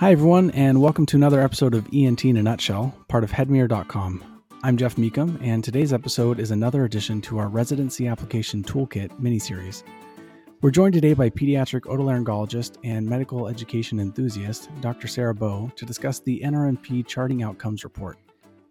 [0.00, 4.42] Hi, everyone, and welcome to another episode of ENT in a Nutshell, part of Headmirror.com.
[4.62, 9.82] I'm Jeff Meekum, and today's episode is another addition to our Residency Application Toolkit miniseries.
[10.62, 15.06] We're joined today by pediatric otolaryngologist and medical education enthusiast, Dr.
[15.06, 18.16] Sarah Bowe, to discuss the NRMP Charting Outcomes Report.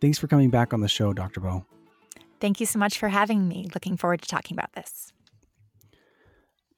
[0.01, 1.41] Thanks for coming back on the show, Dr.
[1.41, 1.63] Bowe.
[2.39, 3.69] Thank you so much for having me.
[3.75, 5.13] Looking forward to talking about this.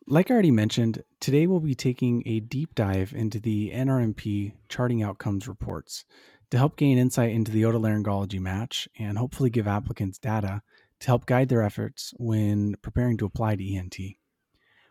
[0.07, 5.03] Like I already mentioned, today we'll be taking a deep dive into the NRMP charting
[5.03, 6.05] outcomes reports
[6.49, 10.63] to help gain insight into the otolaryngology match and hopefully give applicants data
[11.01, 13.95] to help guide their efforts when preparing to apply to ENT.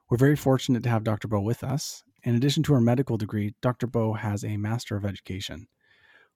[0.08, 1.26] We're very fortunate to have Dr.
[1.26, 2.04] Bowe with us.
[2.22, 3.88] In addition to her medical degree, Dr.
[3.88, 5.66] Bowe has a Master of Education.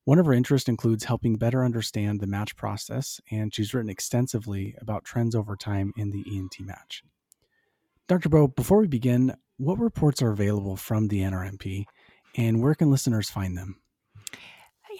[0.05, 4.75] One of her interests includes helping better understand the match process, and she's written extensively
[4.81, 7.05] about trends over time in the ENT match.
[8.07, 8.29] Dr.
[8.29, 11.85] Bowe, before we begin, what reports are available from the NRMP
[12.37, 13.81] and where can listeners find them?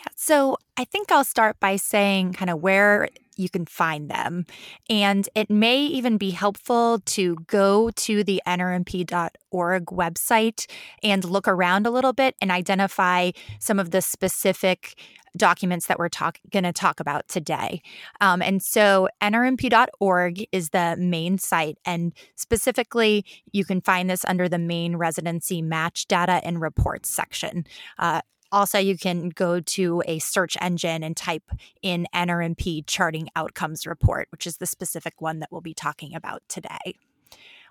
[0.05, 4.47] Yeah, so I think I'll start by saying kind of where you can find them.
[4.89, 10.71] And it may even be helpful to go to the nrmp.org website
[11.03, 15.01] and look around a little bit and identify some of the specific
[15.37, 17.83] documents that we're talk- going to talk about today.
[18.21, 21.79] Um, and so nrmp.org is the main site.
[21.85, 27.67] And specifically, you can find this under the main residency match data and reports section.
[27.99, 28.21] Uh,
[28.55, 31.51] also, you can go to a search engine and type
[31.83, 36.43] in NRMP charting outcomes report, which is the specific one that we'll be talking about
[36.49, 36.95] today.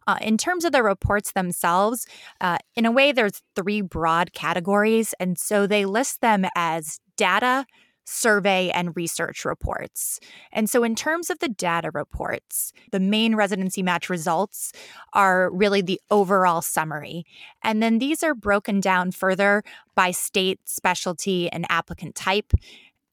[0.05, 2.05] Uh, in terms of the reports themselves,
[2.41, 5.13] uh, in a way, there's three broad categories.
[5.19, 7.65] And so they list them as data,
[8.05, 10.19] survey, and research reports.
[10.51, 14.73] And so, in terms of the data reports, the main residency match results
[15.13, 17.25] are really the overall summary.
[17.63, 19.63] And then these are broken down further
[19.95, 22.53] by state, specialty, and applicant type.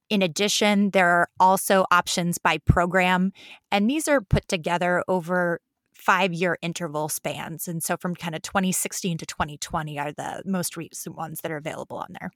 [0.09, 3.33] In addition, there are also options by program,
[3.71, 5.61] and these are put together over
[5.95, 7.69] five year interval spans.
[7.69, 11.57] And so, from kind of 2016 to 2020 are the most recent ones that are
[11.57, 12.31] available on there.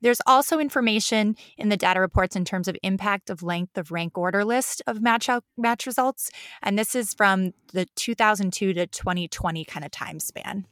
[0.00, 4.16] There's also information in the data reports in terms of impact of length of rank
[4.18, 6.30] order list of match out, match results,
[6.62, 10.66] and this is from the 2002 to 2020 kind of time span.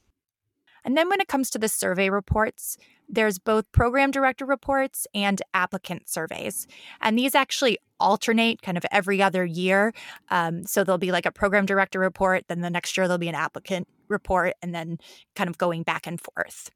[0.84, 2.76] And then when it comes to the survey reports,
[3.08, 6.66] there's both program director reports and applicant surveys.
[7.00, 9.94] And these actually alternate kind of every other year.
[10.30, 13.28] Um, so there'll be like a program director report, then the next year there'll be
[13.28, 14.98] an applicant report, and then
[15.34, 16.70] kind of going back and forth.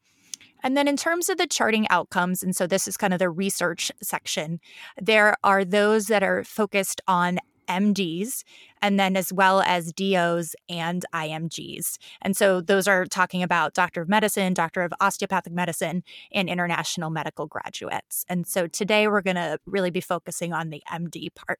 [0.63, 3.29] And then in terms of the charting outcomes, and so this is kind of the
[3.29, 4.59] research section,
[5.01, 7.39] there are those that are focused on
[7.69, 8.43] MDs,
[8.81, 11.97] and then as well as DOs and IMGs.
[12.21, 17.11] And so those are talking about Doctor of Medicine, Doctor of Osteopathic Medicine, and international
[17.11, 18.25] medical graduates.
[18.27, 21.59] And so today we're going to really be focusing on the MD part.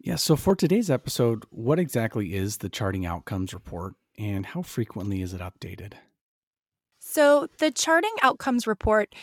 [0.00, 5.22] Yeah, so for today's episode, what exactly is the Charting Outcomes Report and how frequently
[5.22, 5.94] is it updated?
[7.10, 9.14] So, the Charting Outcomes Report,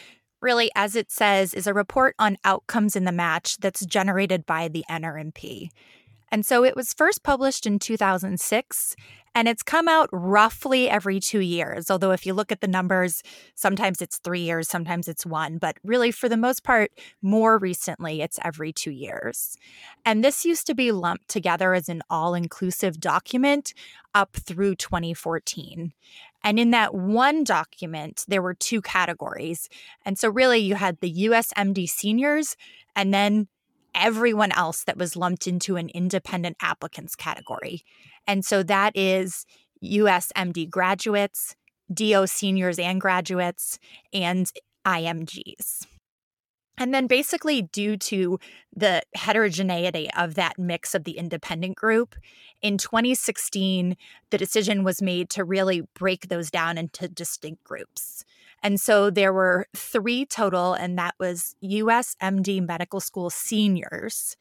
[0.42, 4.70] really, as it says, is a report on outcomes in the match that's generated by
[4.70, 5.70] the NRMP.
[6.32, 8.96] And so it was first published in 2006,
[9.36, 11.92] and it's come out roughly every two years.
[11.92, 13.22] Although, if you look at the numbers,
[13.54, 15.58] sometimes it's three years, sometimes it's one.
[15.58, 16.92] But really, for the most part,
[17.22, 19.58] more recently, it's every two years.
[20.06, 23.74] And this used to be lumped together as an all inclusive document
[24.16, 25.92] up through 2014.
[26.42, 29.68] And in that one document, there were two categories.
[30.06, 32.56] And so, really, you had the USMD seniors
[32.96, 33.50] and then
[33.94, 37.84] everyone else that was lumped into an independent applicants category.
[38.28, 39.46] And so, that is
[39.84, 41.56] USMD graduates,
[41.94, 43.80] DO seniors and graduates,
[44.14, 44.52] and
[44.86, 45.86] IMGs.
[46.78, 48.38] And then, basically, due to
[48.76, 52.16] the heterogeneity of that mix of the independent group,
[52.62, 53.96] in 2016,
[54.30, 58.26] the decision was made to really break those down into distinct groups.
[58.64, 64.36] And so there were three total, and that was USMD Medical School seniors,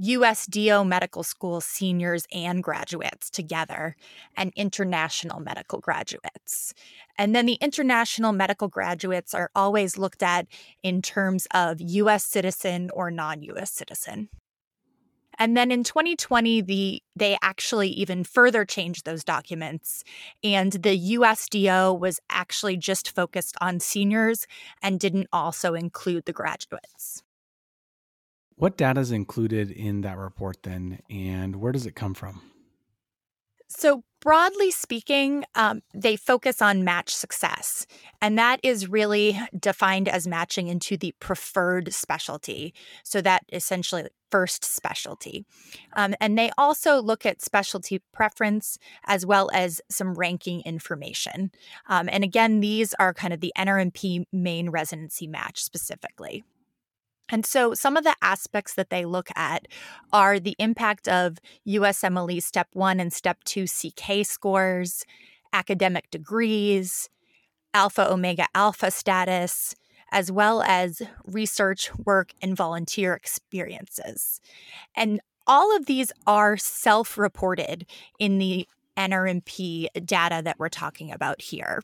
[0.00, 3.96] USDO medical school seniors and graduates together,
[4.36, 6.72] and international medical graduates.
[7.16, 10.46] And then the international medical graduates are always looked at
[10.82, 14.28] in terms of US citizen or non US citizen.
[15.40, 20.02] And then in 2020, the they actually even further changed those documents.
[20.42, 24.46] And the USDO was actually just focused on seniors
[24.82, 27.22] and didn't also include the graduates.
[28.58, 32.42] What data is included in that report then, and where does it come from?
[33.68, 37.86] So, broadly speaking, um, they focus on match success.
[38.20, 42.74] And that is really defined as matching into the preferred specialty.
[43.04, 45.44] So, that essentially first specialty.
[45.92, 48.76] Um, and they also look at specialty preference
[49.06, 51.52] as well as some ranking information.
[51.88, 56.42] Um, and again, these are kind of the NRMP main residency match specifically.
[57.28, 59.68] And so some of the aspects that they look at
[60.12, 65.04] are the impact of USMLE Step 1 and Step 2 CK scores,
[65.52, 67.08] academic degrees,
[67.74, 69.74] alpha omega alpha status,
[70.10, 74.40] as well as research, work, and volunteer experiences.
[74.96, 77.86] And all of these are self reported
[78.18, 78.66] in the
[78.96, 81.82] NRMP data that we're talking about here.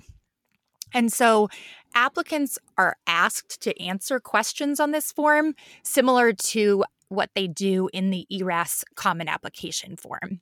[0.92, 1.48] And so
[1.94, 8.10] applicants are asked to answer questions on this form, similar to what they do in
[8.10, 10.40] the ERAS common application form.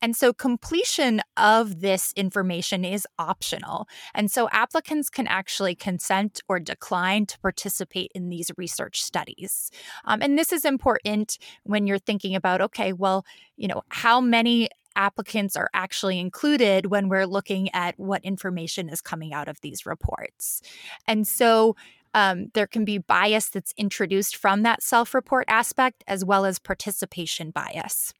[0.00, 3.86] And so completion of this information is optional.
[4.14, 9.70] And so applicants can actually consent or decline to participate in these research studies.
[10.04, 13.24] Um, and this is important when you're thinking about, okay, well,
[13.56, 19.00] you know, how many applicants are actually included when we're looking at what information is
[19.00, 20.62] coming out of these reports.
[21.06, 21.76] And so
[22.14, 26.58] um, there can be bias that's introduced from that self report aspect as well as
[26.58, 28.14] participation bias.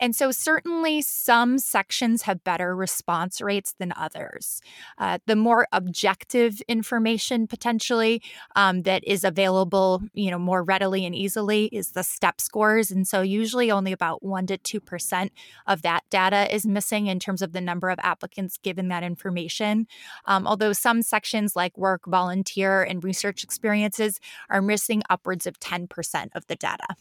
[0.00, 4.60] And so, certainly, some sections have better response rates than others.
[4.98, 8.22] Uh, the more objective information potentially
[8.54, 12.90] um, that is available, you know, more readily and easily is the step scores.
[12.90, 15.32] And so, usually, only about one to two percent
[15.66, 19.86] of that data is missing in terms of the number of applicants given that information.
[20.26, 24.20] Um, although some sections like work, volunteer, and research experiences
[24.50, 26.96] are missing upwards of 10% of the data.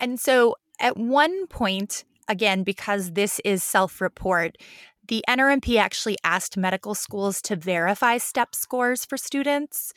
[0.00, 4.58] And so at one point, again, because this is self report,
[5.08, 9.92] the NRMP actually asked medical schools to verify STEP scores for students,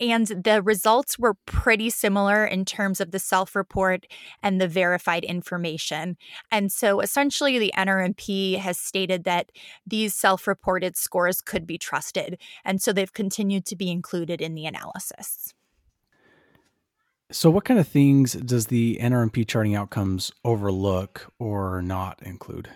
[0.00, 4.06] and the results were pretty similar in terms of the self report
[4.42, 6.16] and the verified information.
[6.50, 9.52] And so essentially, the NRMP has stated that
[9.86, 14.54] these self reported scores could be trusted, and so they've continued to be included in
[14.54, 15.54] the analysis.
[17.32, 22.70] So, what kind of things does the NRMP charting outcomes overlook or not include?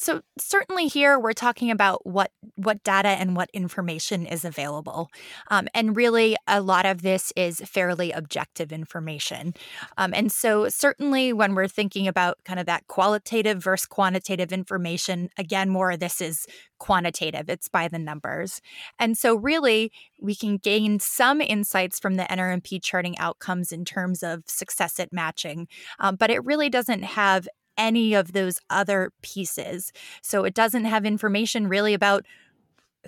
[0.00, 5.10] So certainly here we're talking about what what data and what information is available,
[5.50, 9.52] um, and really a lot of this is fairly objective information.
[9.98, 15.28] Um, and so certainly when we're thinking about kind of that qualitative versus quantitative information,
[15.36, 16.46] again, more of this is
[16.78, 17.50] quantitative.
[17.50, 18.62] It's by the numbers,
[18.98, 24.22] and so really we can gain some insights from the NRMP charting outcomes in terms
[24.22, 25.68] of success at matching,
[25.98, 27.46] um, but it really doesn't have
[27.76, 29.92] any of those other pieces.
[30.22, 32.24] So it doesn't have information really about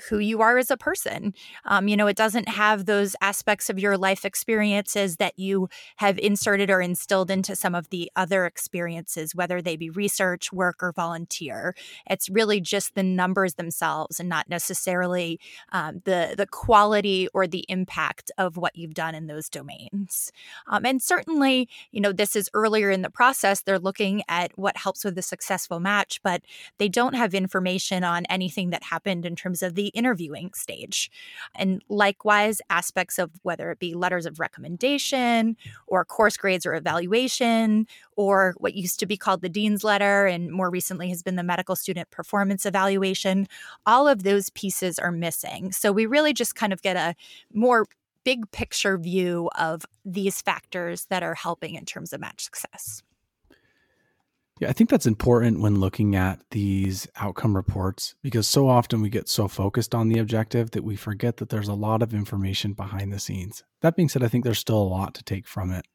[0.08, 1.34] who you are as a person.
[1.64, 6.18] Um, you know, it doesn't have those aspects of your life experiences that you have
[6.18, 10.92] inserted or instilled into some of the other experiences, whether they be research, work, or
[10.92, 11.74] volunteer.
[12.08, 15.38] It's really just the numbers themselves and not necessarily
[15.72, 20.32] um, the, the quality or the impact of what you've done in those domains.
[20.68, 23.60] Um, and certainly, you know, this is earlier in the process.
[23.60, 26.42] They're looking at what helps with a successful match, but
[26.78, 31.10] they don't have information on anything that happened in terms of the the interviewing stage.
[31.56, 35.56] And likewise, aspects of whether it be letters of recommendation
[35.89, 40.53] or course grades or evaluation, or what used to be called the Dean's Letter and
[40.53, 43.48] more recently has been the Medical Student Performance Evaluation,
[43.84, 45.72] all of those pieces are missing.
[45.72, 47.17] So we really just kind of get a
[47.53, 47.86] more
[48.22, 53.03] big picture view of these factors that are helping in terms of match success.
[54.60, 59.08] Yeah, I think that's important when looking at these outcome reports because so often we
[59.08, 62.72] get so focused on the objective that we forget that there's a lot of information
[62.72, 63.64] behind the scenes.
[63.80, 65.86] That being said, I think there's still a lot to take from it.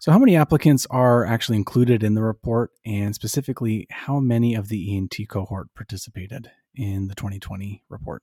[0.00, 4.68] So, how many applicants are actually included in the report, and specifically, how many of
[4.68, 8.22] the ENT cohort participated in the 2020 report?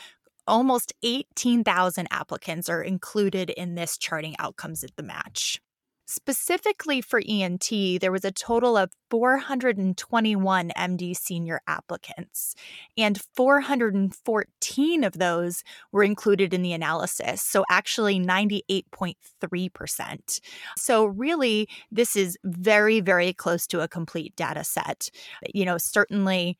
[0.47, 5.59] almost 18,000 applicants are included in this charting outcomes at the match.
[6.05, 7.69] specifically for ENT,
[8.01, 12.55] there was a total of 421 MD senior applicants,
[12.97, 17.41] and 414 of those were included in the analysis.
[17.41, 20.39] So, actually, 98.3%.
[20.77, 25.09] So, really, this is very, very close to a complete data set.
[25.53, 26.57] You know, certainly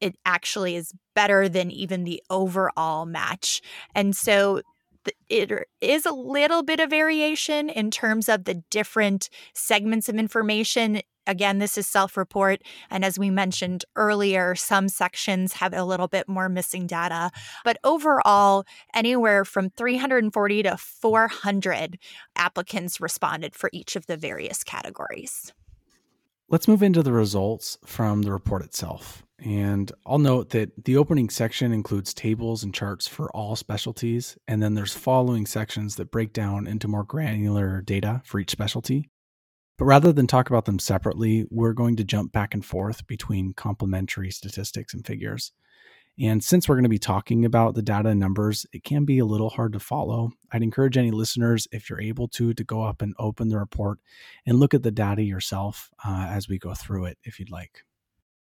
[0.00, 3.60] it actually is better than even the overall match.
[3.94, 4.62] And so
[5.28, 11.02] it is a little bit of variation in terms of the different segments of information.
[11.26, 12.62] Again, this is self report.
[12.90, 17.30] And as we mentioned earlier, some sections have a little bit more missing data.
[17.64, 18.64] But overall,
[18.94, 21.98] anywhere from 340 to 400
[22.36, 25.52] applicants responded for each of the various categories.
[26.48, 29.23] Let's move into the results from the report itself.
[29.38, 34.38] And I'll note that the opening section includes tables and charts for all specialties.
[34.46, 39.10] And then there's following sections that break down into more granular data for each specialty.
[39.76, 43.54] But rather than talk about them separately, we're going to jump back and forth between
[43.54, 45.52] complementary statistics and figures.
[46.16, 49.18] And since we're going to be talking about the data and numbers, it can be
[49.18, 50.30] a little hard to follow.
[50.52, 53.98] I'd encourage any listeners, if you're able to, to go up and open the report
[54.46, 57.82] and look at the data yourself uh, as we go through it, if you'd like.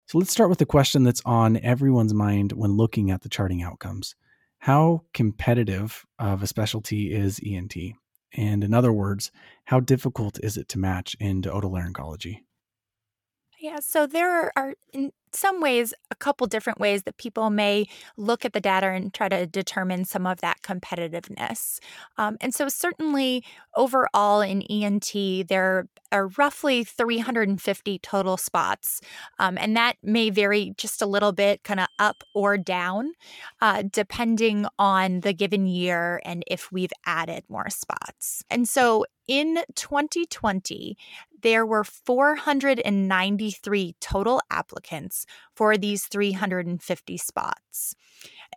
[0.06, 3.62] So let's start with the question that's on everyone's mind when looking at the charting
[3.62, 4.14] outcomes.
[4.58, 7.74] How competitive of a specialty is ENT?
[8.34, 9.30] And in other words,
[9.64, 12.40] how difficult is it to match into otolaryngology?
[13.74, 18.44] Yeah, so there are in some ways a couple different ways that people may look
[18.44, 21.80] at the data and try to determine some of that competitiveness.
[22.16, 25.12] Um, and so, certainly, overall in ENT,
[25.48, 29.00] there are roughly 350 total spots.
[29.40, 33.14] Um, and that may vary just a little bit, kind of up or down,
[33.60, 38.44] uh, depending on the given year and if we've added more spots.
[38.50, 40.96] And so, in 2020,
[41.44, 47.94] there were 493 total applicants for these 350 spots.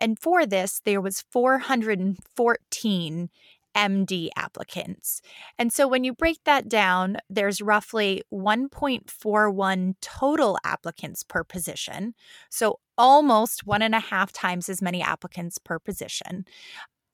[0.00, 3.28] And for this, there was 414
[3.76, 5.20] MD applicants.
[5.58, 12.14] And so when you break that down, there's roughly 1.41 total applicants per position.
[12.50, 16.46] So almost one and a half times as many applicants per position.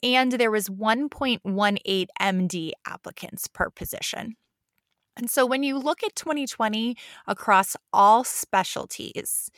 [0.05, 4.37] And there was 1.18 MD applicants per position.
[5.17, 9.51] And so when you look at 2020 across all specialties,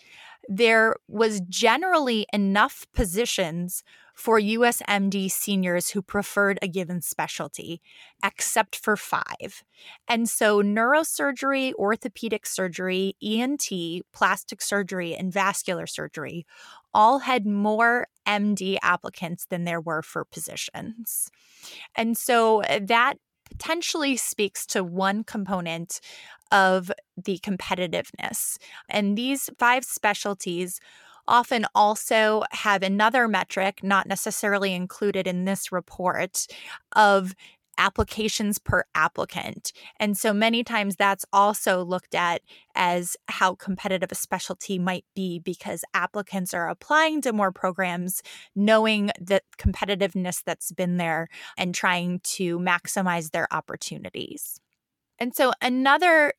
[0.48, 3.82] there was generally enough positions
[4.16, 7.82] for USMD seniors who preferred a given specialty,
[8.24, 9.62] except for five.
[10.08, 13.68] And so, neurosurgery, orthopedic surgery, ENT,
[14.12, 16.46] plastic surgery, and vascular surgery
[16.94, 21.30] all had more MD applicants than there were for positions.
[21.94, 23.18] And so, uh, that
[23.50, 26.00] potentially speaks to one component
[26.52, 28.58] of the competitiveness.
[28.88, 30.80] And these five specialties
[31.28, 36.46] often also have another metric, not necessarily included in this report,
[36.94, 37.34] of
[37.78, 39.72] applications per applicant.
[39.98, 42.42] And so many times that's also looked at
[42.74, 48.22] as how competitive a specialty might be because applicants are applying to more programs
[48.54, 54.60] knowing the competitiveness that's been there and trying to maximize their opportunities.
[55.18, 56.32] And so another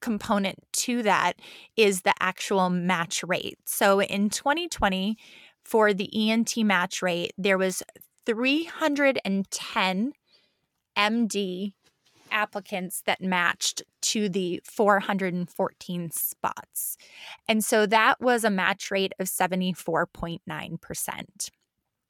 [0.00, 1.34] component to that
[1.76, 3.58] is the actual match rate.
[3.64, 5.16] So in 2020,
[5.64, 7.82] for the ENT match rate, there was
[8.26, 10.12] 310
[10.96, 11.72] MD
[12.30, 16.98] applicants that matched to the 414 spots.
[17.48, 21.50] And so that was a match rate of 74.9%.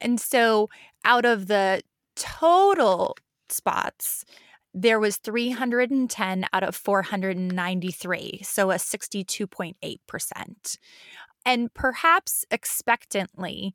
[0.01, 0.69] And so
[1.05, 1.81] out of the
[2.15, 3.15] total
[3.49, 4.25] spots,
[4.73, 10.77] there was 310 out of 493, so a 62.8%.
[11.45, 13.73] And perhaps expectantly,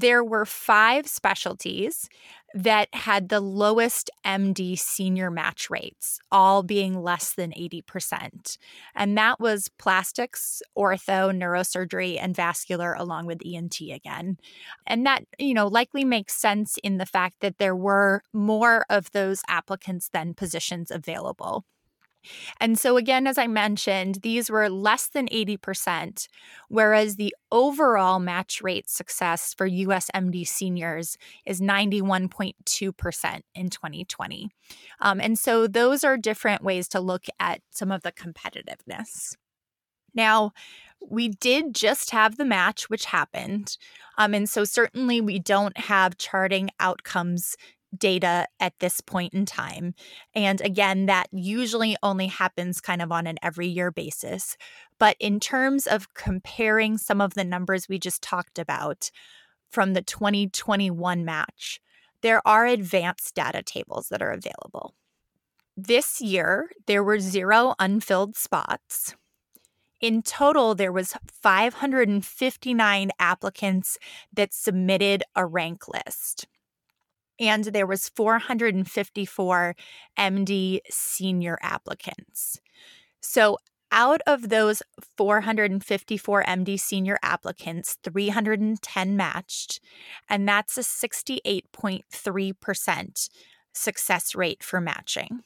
[0.00, 2.08] there were five specialties
[2.54, 8.56] that had the lowest MD senior match rates, all being less than 80%.
[8.94, 14.38] And that was plastics, ortho, neurosurgery, and vascular, along with ENT again.
[14.86, 19.10] And that, you know, likely makes sense in the fact that there were more of
[19.12, 21.64] those applicants than positions available.
[22.60, 26.28] And so, again, as I mentioned, these were less than 80%,
[26.68, 31.16] whereas the overall match rate success for USMD seniors
[31.46, 34.50] is 91.2% in 2020.
[35.00, 39.34] Um, and so, those are different ways to look at some of the competitiveness.
[40.14, 40.52] Now,
[41.00, 43.76] we did just have the match, which happened.
[44.16, 47.56] Um, and so, certainly, we don't have charting outcomes
[47.96, 49.94] data at this point in time.
[50.34, 54.56] And again, that usually only happens kind of on an every year basis.
[54.98, 59.10] But in terms of comparing some of the numbers we just talked about
[59.70, 61.80] from the 2021 match,
[62.20, 64.94] there are advanced data tables that are available.
[65.76, 69.14] This year, there were zero unfilled spots.
[70.00, 73.98] In total, there was 559 applicants
[74.32, 76.46] that submitted a rank list
[77.38, 79.74] and there was 454
[80.18, 82.60] MD senior applicants.
[83.20, 83.58] So
[83.90, 84.82] out of those
[85.16, 89.80] 454 MD senior applicants, 310 matched,
[90.28, 93.30] and that's a 68.3%
[93.72, 95.40] success rate for matching.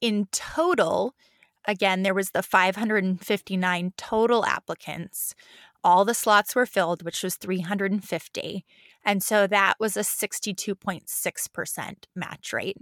[0.00, 1.14] In total,
[1.66, 5.36] again, there was the 559 total applicants.
[5.84, 8.64] All the slots were filled, which was 350.
[9.04, 12.76] And so that was a 62.6% match rate.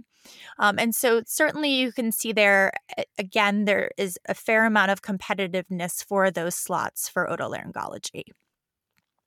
[0.59, 2.71] Um, and so certainly you can see there,
[3.17, 8.23] again, there is a fair amount of competitiveness for those slots for otolaryngology.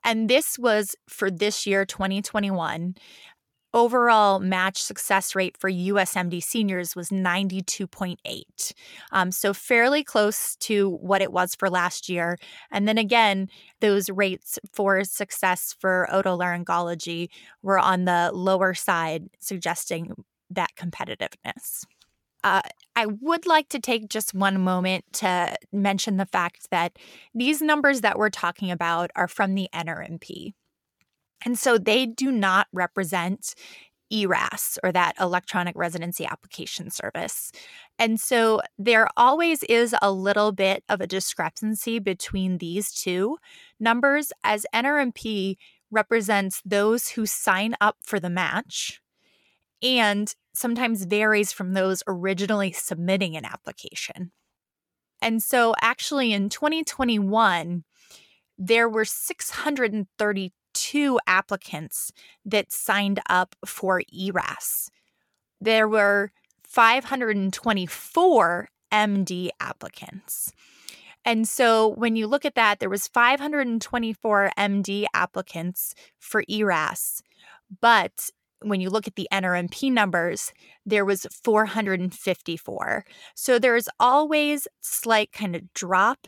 [0.05, 2.95] And this was for this year, 2021
[3.75, 8.73] overall match success rate for USMD seniors was 92.8.
[9.11, 12.37] Um, so fairly close to what it was for last year.
[12.71, 13.49] And then again,
[13.81, 17.27] those rates for success for otolaryngology
[17.61, 20.13] were on the lower side, suggesting
[20.49, 21.85] that competitiveness.
[22.45, 22.61] Uh,
[22.95, 26.97] I would like to take just one moment to mention the fact that
[27.33, 30.53] these numbers that we're talking about are from the NRMP.
[31.45, 33.53] And so they do not represent
[34.11, 37.51] ERAS or that electronic residency application service.
[37.97, 43.37] And so there always is a little bit of a discrepancy between these two
[43.79, 45.55] numbers, as NRMP
[45.91, 49.01] represents those who sign up for the match
[49.81, 54.31] and sometimes varies from those originally submitting an application.
[55.21, 57.83] And so, actually, in 2021,
[58.57, 60.51] there were 632
[60.91, 62.11] two applicants
[62.45, 64.91] that signed up for ERAS.
[65.59, 66.31] There were
[66.63, 70.51] 524 MD applicants.
[71.23, 77.23] And so when you look at that, there was 524 MD applicants for ERAS,
[77.81, 78.29] but
[78.61, 80.53] when you look at the NRMP numbers,
[80.85, 83.05] there was 454.
[83.33, 86.27] So there's always slight kind of drop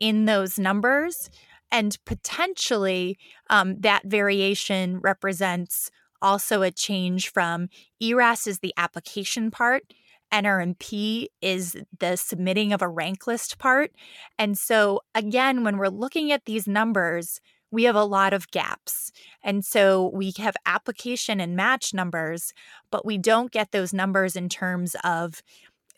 [0.00, 1.28] in those numbers
[1.70, 3.18] and potentially
[3.50, 7.68] um, that variation represents also a change from
[8.00, 9.84] ERAS is the application part,
[10.32, 13.92] NRMP is the submitting of a rank list part.
[14.38, 19.12] And so, again, when we're looking at these numbers, we have a lot of gaps.
[19.42, 22.52] And so we have application and match numbers,
[22.90, 25.42] but we don't get those numbers in terms of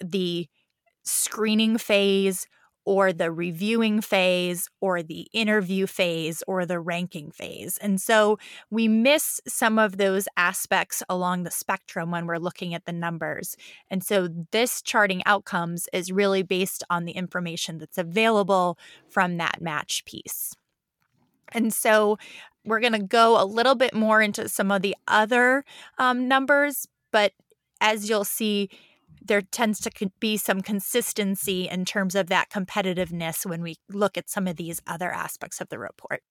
[0.00, 0.48] the
[1.04, 2.46] screening phase
[2.84, 7.78] or the reviewing phase or the interview phase or the ranking phase.
[7.78, 8.38] And so
[8.70, 13.56] we miss some of those aspects along the spectrum when we're looking at the numbers.
[13.90, 19.60] And so this charting outcomes is really based on the information that's available from that
[19.60, 20.54] match piece.
[21.52, 22.18] And so
[22.64, 25.64] we're going to go a little bit more into some of the other
[25.98, 27.32] um, numbers, but
[27.80, 28.68] as you'll see,
[29.20, 34.30] there tends to be some consistency in terms of that competitiveness when we look at
[34.30, 36.22] some of these other aspects of the report.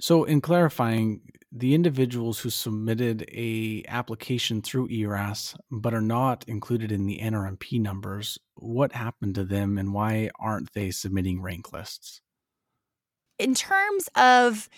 [0.00, 6.92] So, in clarifying, the individuals who submitted a application through ERAS but are not included
[6.92, 12.20] in the NRMP numbers, what happened to them and why aren't they submitting rank lists?
[13.38, 14.68] In terms of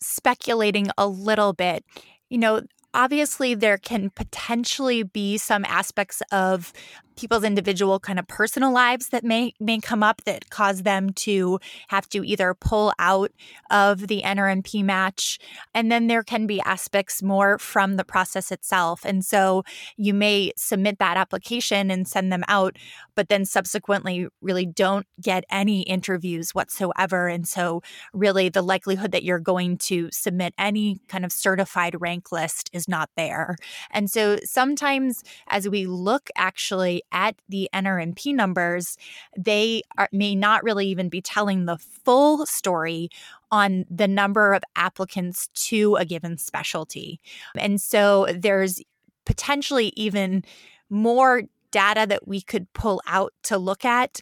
[0.00, 1.84] speculating a little bit,
[2.28, 2.62] you know,
[2.94, 6.72] obviously there can potentially be some aspects of
[7.20, 11.60] people's individual kind of personal lives that may may come up that cause them to
[11.88, 13.30] have to either pull out
[13.70, 15.38] of the NRMP match.
[15.74, 19.04] And then there can be aspects more from the process itself.
[19.04, 19.64] And so
[19.98, 22.78] you may submit that application and send them out
[23.20, 27.28] but then subsequently really don't get any interviews whatsoever.
[27.28, 27.82] And so
[28.14, 32.88] really the likelihood that you're going to submit any kind of certified rank list is
[32.88, 33.56] not there.
[33.90, 38.96] And so sometimes as we look actually at the NRMP numbers,
[39.36, 43.08] they are, may not really even be telling the full story
[43.50, 47.20] on the number of applicants to a given specialty.
[47.56, 48.80] And so there's
[49.24, 50.44] potentially even
[50.88, 54.20] more data that we could pull out to look at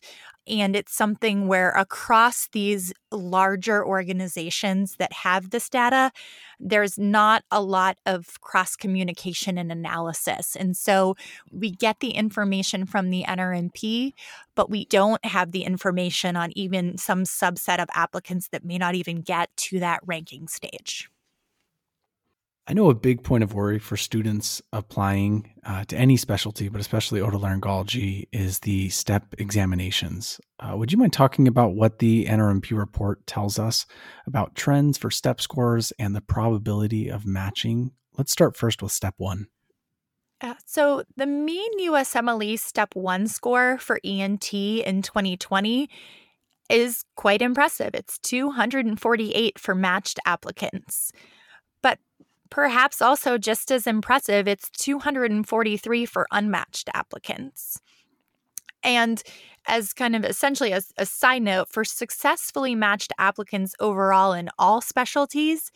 [0.48, 6.10] And it's something where across these larger organizations that have this data,
[6.60, 10.56] there's not a lot of cross communication and analysis.
[10.56, 11.16] And so
[11.52, 14.12] we get the information from the NRMP,
[14.54, 18.94] but we don't have the information on even some subset of applicants that may not
[18.94, 21.08] even get to that ranking stage.
[22.70, 26.82] I know a big point of worry for students applying uh, to any specialty, but
[26.82, 30.38] especially otolaryngology, is the STEP examinations.
[30.60, 33.86] Uh, would you mind talking about what the NRMP report tells us
[34.26, 37.92] about trends for STEP scores and the probability of matching?
[38.18, 39.46] Let's start first with STEP 1.
[40.42, 45.88] Uh, so, the mean USMLE Step 1 score for ENT in 2020
[46.68, 47.94] is quite impressive.
[47.94, 51.12] It's 248 for matched applicants.
[52.50, 57.80] Perhaps also just as impressive, it's 243 for unmatched applicants.
[58.82, 59.22] And
[59.66, 64.80] as kind of essentially a, a, side note, for successfully matched applicants overall in all
[64.80, 65.70] specialties,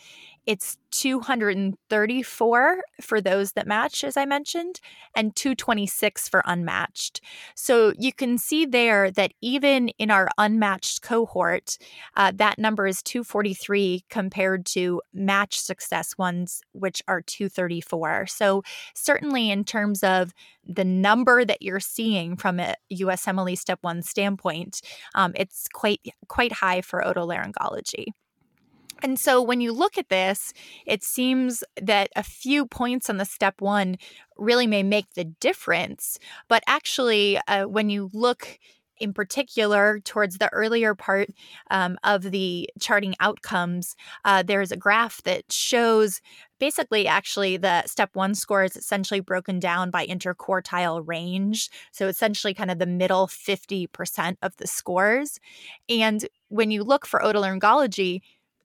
[0.47, 4.81] it's 234 for those that match, as I mentioned,
[5.15, 7.21] and 226 for unmatched.
[7.55, 11.79] So you can see there that even in our unmatched cohort,
[12.17, 18.27] uh, that number is 243 compared to match success ones, which are 234.
[18.27, 18.63] So
[18.95, 20.33] certainly in terms of
[20.65, 24.81] the number that you're seeing from a USMLE Step 1 standpoint,
[25.15, 28.13] um, it's quite quite high for otolaryngology.
[29.03, 30.53] And so when you look at this,
[30.87, 33.97] it seems that a few points on the step one
[34.39, 36.19] really may make the difference.
[36.49, 38.59] But actually, uh, when you look
[39.03, 41.29] in particular towards the earlier part
[41.71, 46.21] um, of the charting outcomes, uh, there's a graph that shows
[46.61, 51.69] basically actually the step one score is essentially broken down by interquartile range.
[51.91, 55.41] So essentially kind of the middle 50% of the scores.
[55.89, 58.21] And when you look for otolaryngology,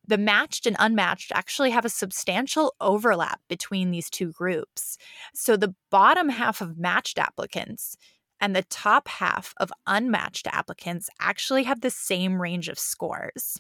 [0.08, 4.98] the matched and unmatched actually have a substantial overlap between these two groups.
[5.34, 7.98] So the bottom half of matched applicants
[8.40, 13.60] and the top half of unmatched applicants actually have the same range of scores.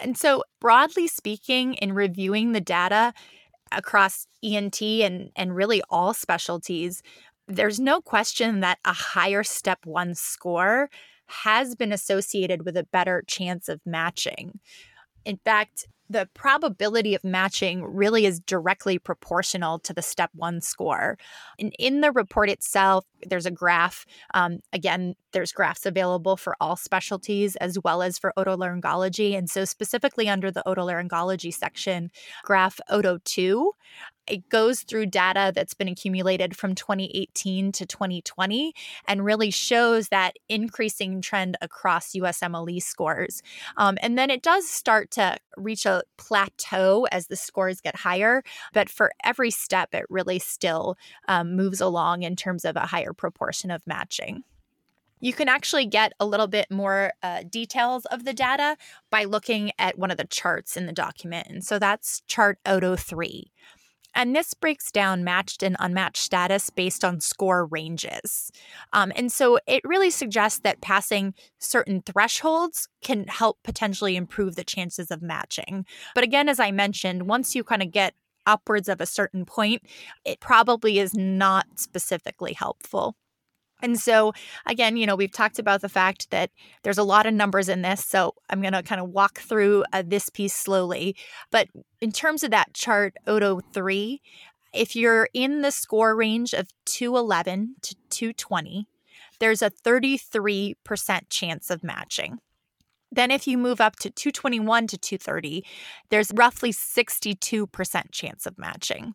[0.00, 3.12] And so, broadly speaking, in reviewing the data
[3.70, 7.02] across ENT and, and really all specialties,
[7.48, 10.88] there's no question that a higher step one score
[11.26, 14.60] has been associated with a better chance of matching.
[15.24, 21.16] In fact, the probability of matching really is directly proportional to the step one score.
[21.58, 24.04] And in the report itself, there's a graph.
[24.34, 29.36] Um, again, there's graphs available for all specialties as well as for otolaryngology.
[29.36, 32.10] And so, specifically under the otolaryngology section,
[32.44, 33.72] graph OTO 2
[34.26, 38.72] it goes through data that's been accumulated from 2018 to 2020
[39.08, 43.42] and really shows that increasing trend across USMLE scores.
[43.76, 48.42] Um, and then it does start to reach a plateau as the scores get higher.
[48.72, 50.96] But for every step, it really still
[51.28, 54.44] um, moves along in terms of a higher proportion of matching.
[55.20, 58.76] You can actually get a little bit more uh, details of the data
[59.08, 61.46] by looking at one of the charts in the document.
[61.48, 63.52] And so that's chart OTO 3.
[64.14, 68.50] And this breaks down matched and unmatched status based on score ranges.
[68.92, 74.64] Um, and so it really suggests that passing certain thresholds can help potentially improve the
[74.64, 75.86] chances of matching.
[76.14, 78.14] But again, as I mentioned, once you kind of get
[78.46, 79.82] upwards of a certain point,
[80.24, 83.14] it probably is not specifically helpful.
[83.82, 84.32] And so,
[84.64, 86.50] again, you know, we've talked about the fact that
[86.84, 88.04] there's a lot of numbers in this.
[88.04, 91.16] So I'm going to kind of walk through uh, this piece slowly.
[91.50, 91.68] But
[92.00, 94.22] in terms of that chart, OTO 3,
[94.72, 98.86] if you're in the score range of 211 to 220,
[99.40, 102.38] there's a 33% chance of matching.
[103.14, 105.64] Then, if you move up to 221 to 230,
[106.08, 109.14] there's roughly 62% chance of matching.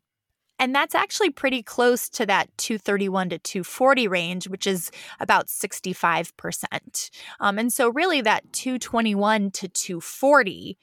[0.60, 7.10] And that's actually pretty close to that 231 to 240 range, which is about 65%.
[7.40, 10.78] Um, and so, really, that 221 to 240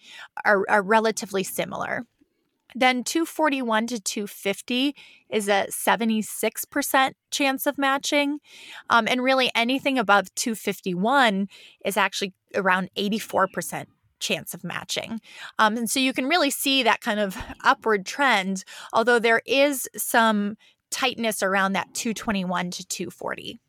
[0.44, 2.06] are, are relatively similar.
[2.74, 4.96] Then 241 to 250
[5.30, 8.40] is a 76% chance of matching.
[8.90, 11.48] Um, and really, anything above 251
[11.84, 13.87] is actually around 84%
[14.24, 15.20] chance of matching.
[15.58, 19.88] Um, and so you can really see that kind of upward trend, although there is
[19.96, 20.56] some
[20.90, 23.60] tightness around that 221 to 240.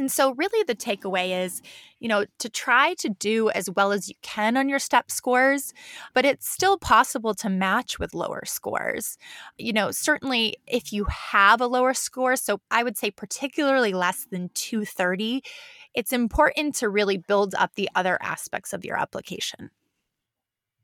[0.00, 1.60] And so, really, the takeaway is,
[1.98, 5.74] you know, to try to do as well as you can on your step scores,
[6.14, 9.18] but it's still possible to match with lower scores.
[9.58, 14.24] You know, certainly if you have a lower score, so I would say particularly less
[14.24, 15.42] than 230,
[15.92, 19.68] it's important to really build up the other aspects of your application.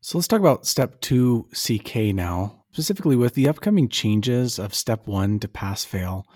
[0.02, 5.06] So let's talk about step two CK now, specifically with the upcoming changes of step
[5.06, 6.26] one to pass fail.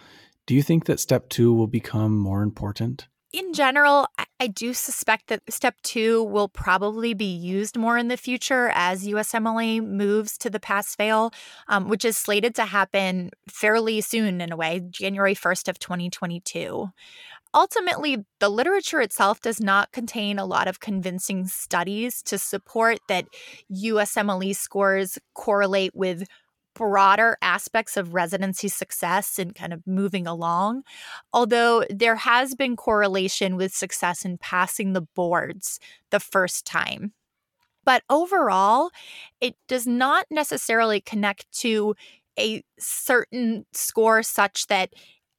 [0.50, 3.06] Do you think that step two will become more important?
[3.32, 4.08] In general,
[4.40, 9.06] I do suspect that step two will probably be used more in the future as
[9.06, 11.30] USMLE moves to the pass fail,
[11.68, 16.90] um, which is slated to happen fairly soon in a way, January 1st of 2022.
[17.54, 23.26] Ultimately, the literature itself does not contain a lot of convincing studies to support that
[23.72, 26.24] USMLE scores correlate with
[26.74, 30.83] broader aspects of residency success and kind of moving along.
[31.33, 35.80] Although there has been correlation with success in passing the boards
[36.11, 37.12] the first time.
[37.85, 38.90] But overall,
[39.40, 41.94] it does not necessarily connect to
[42.38, 44.90] a certain score such that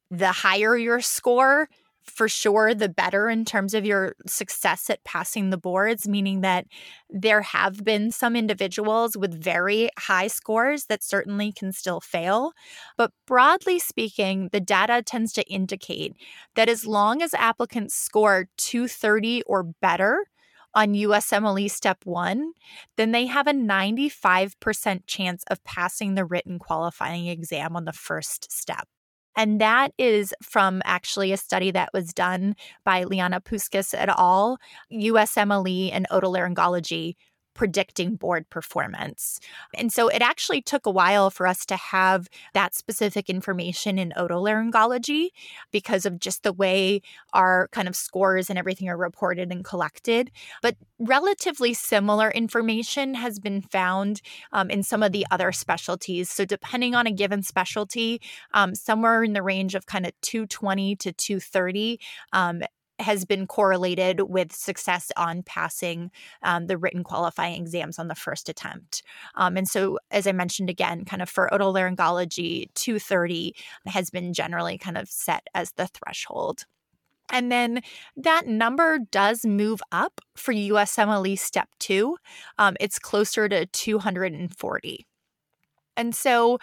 [0.10, 1.70] the higher your score,
[2.04, 6.66] for sure the better in terms of your success at passing the boards, meaning that
[7.10, 12.54] there have been some individuals with very high scores that certainly can still fail.
[12.98, 16.16] But broadly speaking, the data tends to indicate
[16.56, 20.26] that as long as applicants score 230 or better,
[20.74, 22.54] on USMLE Step 1,
[22.96, 28.52] then they have a 95% chance of passing the written qualifying exam on the first
[28.52, 28.88] step.
[29.36, 34.58] And that is from actually a study that was done by Liana Puscas et al.,
[34.92, 37.16] USMLE and otolaryngology
[37.54, 39.40] predicting board performance.
[39.76, 44.14] And so it actually took a while for us to have that specific information in
[44.18, 45.30] otolaryngology
[45.72, 47.02] because of just the way
[47.34, 50.32] our kind of scores and everything are reported and collected.
[50.62, 56.30] But relatively similar information has been found um, in some of the other specialties.
[56.30, 58.22] So depending on a given specialty,
[58.54, 62.00] um, somewhere in the range of kind of 220 to 230
[62.34, 62.62] um,
[63.02, 66.12] has been correlated with success on passing
[66.44, 69.04] um, the written qualifying exams on the first attempt.
[69.36, 73.56] Um, and so, as I mentioned again, kind of for otolaryngology, 230
[73.88, 76.66] has been generally kind of set as the threshold.
[77.32, 77.82] And then
[78.18, 82.18] that number does move up for USMLE Step 2.
[82.58, 85.06] Um, it's closer to 240.
[85.98, 86.60] And so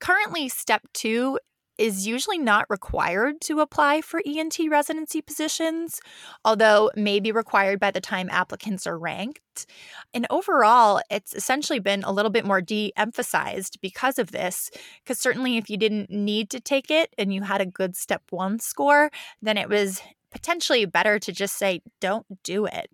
[0.00, 1.38] currently, Step 2
[1.80, 5.98] is usually not required to apply for ENT residency positions,
[6.44, 9.66] although may be required by the time applicants are ranked.
[10.12, 14.70] And overall, it's essentially been a little bit more de emphasized because of this,
[15.02, 18.22] because certainly if you didn't need to take it and you had a good step
[18.28, 22.90] one score, then it was potentially better to just say, don't do it.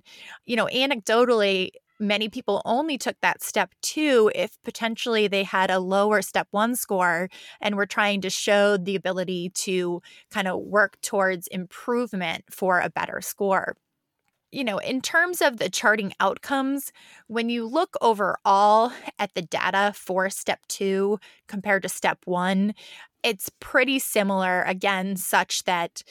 [0.46, 5.78] You know, anecdotally, many people only took that step two if potentially they had a
[5.78, 7.28] lower step one score
[7.60, 12.90] and were trying to show the ability to kind of work towards improvement for a
[12.90, 13.76] better score.
[14.52, 16.92] You know, in terms of the charting outcomes,
[17.26, 22.74] when you look overall at the data for step two compared to step one,
[23.22, 26.02] it's pretty similar, again, such that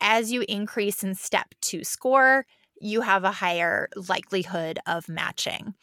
[0.00, 2.46] as you increase in step two score,
[2.80, 5.74] you have a higher likelihood of matching.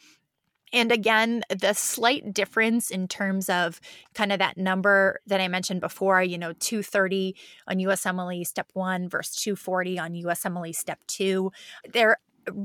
[0.73, 3.79] And again, the slight difference in terms of
[4.13, 7.36] kind of that number that I mentioned before, you know, 230
[7.67, 11.51] on USMLE step one versus 240 on USMLE step two,
[11.93, 12.17] they're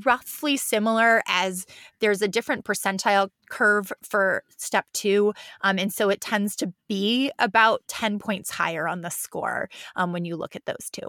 [0.05, 1.67] roughly similar as
[2.01, 5.33] there's a different percentile curve for step two.
[5.63, 10.13] Um, and so it tends to be about 10 points higher on the score um,
[10.13, 11.09] when you look at those two.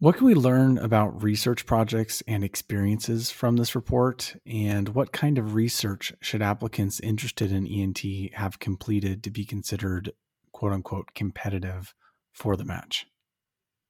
[0.00, 4.34] What can we learn about research projects and experiences from this report?
[4.44, 10.12] And what kind of research should applicants interested in ENT have completed to be considered
[10.52, 11.94] quote unquote competitive
[12.32, 13.06] for the match?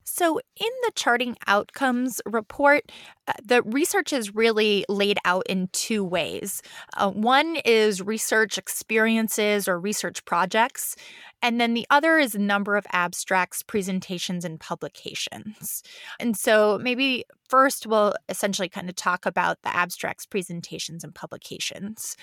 [0.05, 2.93] So, in the charting outcomes report,
[3.27, 6.63] uh, the research is really laid out in two ways.
[6.95, 10.95] Uh, one is research experiences or research projects,
[11.43, 15.83] and then the other is number of abstracts, presentations, and publications.
[16.21, 22.17] And so, maybe first we'll essentially kind of talk about the abstracts, presentations, and publications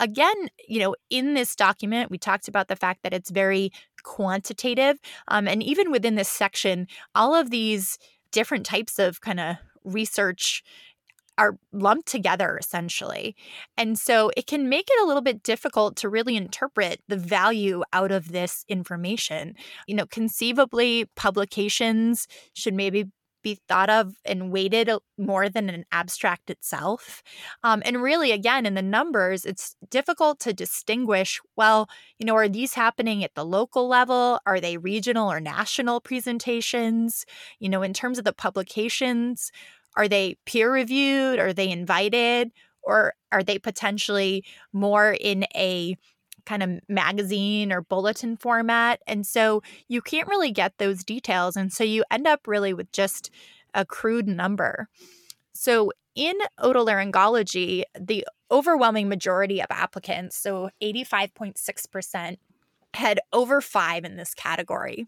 [0.00, 3.70] again, you know, in this document, we talked about the fact that it's very
[4.02, 4.98] quantitative.
[5.28, 7.98] Um, and even within this section, all of these
[8.32, 10.62] different types of kind of research
[11.38, 13.36] are lumped together essentially.
[13.76, 17.84] And so it can make it a little bit difficult to really interpret the value
[17.92, 19.54] out of this information.
[19.86, 23.06] You know, conceivably, publications should maybe
[23.42, 27.22] be thought of and weighted more than an abstract itself.
[27.62, 32.48] Um, and really, again, in the numbers, it's difficult to distinguish well, you know, are
[32.48, 34.40] these happening at the local level?
[34.46, 37.24] Are they regional or national presentations?
[37.58, 39.50] You know, in terms of the publications,
[39.96, 41.38] are they peer reviewed?
[41.38, 42.52] Are they invited?
[42.82, 45.96] Or are they potentially more in a
[46.48, 49.00] kind of magazine or bulletin format?
[49.06, 51.56] And so you can't really get those details.
[51.56, 53.30] And so you end up really with just
[53.74, 54.88] a crude number.
[55.52, 62.38] So in otolaryngology, the overwhelming majority of applicants, so 85.6%,
[62.94, 65.06] had over five in this category.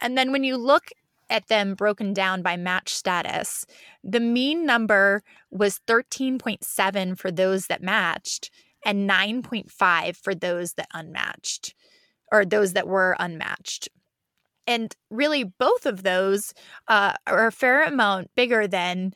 [0.00, 0.88] And then when you look
[1.28, 3.66] at them broken down by match status,
[4.02, 8.50] the mean number was 13.7 for those that matched
[8.86, 11.74] and 9.5 for those that unmatched
[12.32, 13.88] or those that were unmatched.
[14.66, 16.54] And really, both of those
[16.88, 19.12] uh, are a fair amount bigger than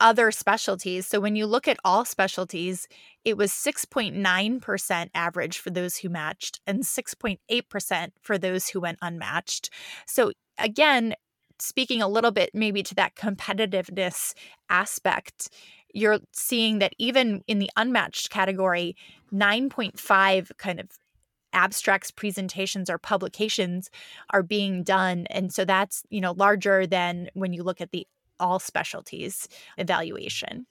[0.00, 1.06] other specialties.
[1.06, 2.88] So when you look at all specialties,
[3.24, 9.70] it was 6.9% average for those who matched and 6.8% for those who went unmatched.
[10.06, 11.14] So again,
[11.60, 14.34] speaking a little bit maybe to that competitiveness
[14.68, 15.48] aspect,
[15.92, 18.96] you're seeing that even in the unmatched category,
[19.32, 20.88] 9.5 kind of
[21.52, 23.90] abstracts presentations or publications
[24.30, 25.26] are being done.
[25.30, 28.06] And so that's you know larger than when you look at the
[28.40, 30.66] all specialties evaluation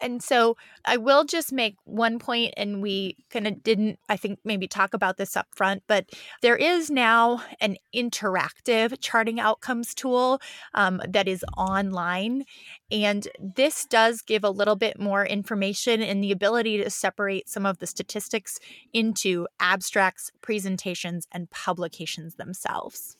[0.00, 4.38] and so I will just make one point, and we kind of didn't, I think,
[4.44, 6.10] maybe talk about this up front, but
[6.42, 10.40] there is now an interactive charting outcomes tool
[10.74, 12.44] um, that is online.
[12.90, 17.66] And this does give a little bit more information and the ability to separate some
[17.66, 18.58] of the statistics
[18.92, 23.16] into abstracts, presentations, and publications themselves.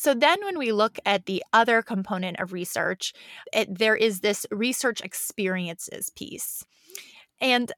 [0.00, 3.12] So then, when we look at the other component of research,
[3.52, 6.64] it, there is this research experiences piece.
[7.38, 7.70] And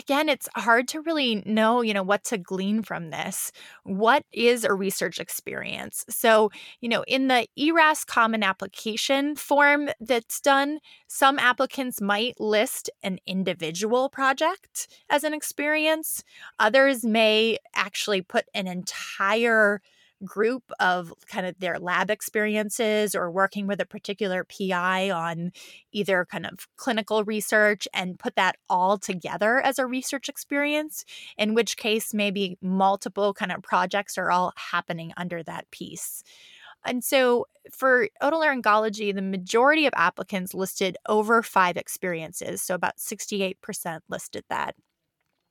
[0.00, 3.52] again it's hard to really know you know what to glean from this.
[3.84, 6.06] What is a research experience?
[6.08, 12.88] So you know in the ERAS common application form that's done some applicants might list
[13.02, 16.24] an individual project as an experience.
[16.58, 19.82] Others may actually put an entire
[20.24, 25.52] group of kind of their lab experiences or working with a particular PI on
[25.92, 31.04] either kind of clinical research and put that all together as a research experience,
[31.36, 36.22] in which case maybe multiple kind of projects are all happening under that piece.
[36.84, 42.60] And so for otolaryngology, the majority of applicants listed over five experiences.
[42.62, 44.74] So about 68% listed that.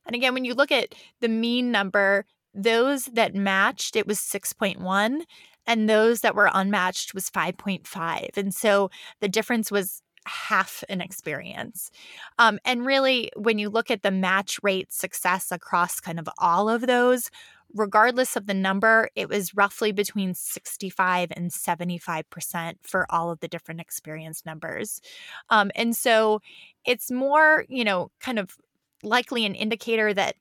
[0.06, 5.22] And again, when you look at the mean number, those that matched, it was 6.1,
[5.68, 8.38] and those that were unmatched was 5.5.
[8.38, 11.92] And so the difference was half an experience.
[12.38, 16.70] Um, and really, when you look at the match rate success across kind of all
[16.70, 17.30] of those,
[17.74, 23.48] regardless of the number, it was roughly between 65 and 75% for all of the
[23.48, 25.02] different experience numbers.
[25.50, 26.42] Um, and so
[26.86, 28.58] it's more, you know, kind of
[29.04, 30.36] likely an indicator that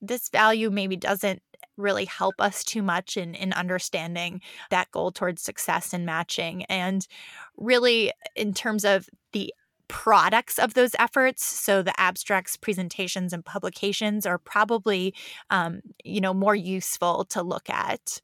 [0.00, 1.42] this value maybe doesn't
[1.76, 6.64] really help us too much in in understanding that goal towards success and matching.
[6.64, 7.06] And
[7.56, 9.52] really in terms of the
[9.88, 15.12] products of those efforts so the abstracts presentations and publications are probably
[15.50, 18.20] um, you know more useful to look at.